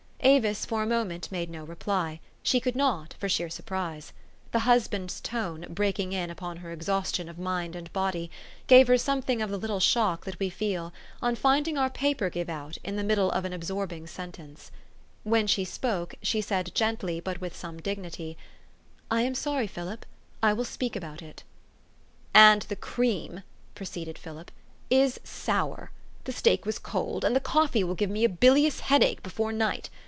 [0.23, 4.13] Avis for a moment made no icply: she could not for sheer surprise.
[4.51, 8.29] The husband's tone, breaking in upon her exhaustion of mind and body,
[8.67, 10.93] gave her something of the little shock that we feel
[11.23, 14.45] on finding our paper give out in the middle of an absorbing 280 THE STORY
[14.45, 14.59] OF AVIS.
[14.59, 14.71] sentence.
[15.23, 18.37] When she spoke, she said gently, but with some dignity,"
[19.11, 20.05] I am sorry, Philip:
[20.43, 21.43] I will speak about it."
[22.31, 23.41] "And the cream,"
[23.73, 24.51] proceeded Philip,
[24.91, 25.89] "is sour.
[26.25, 29.89] The steak was cold; and the coffee will give me a bilious headache before night.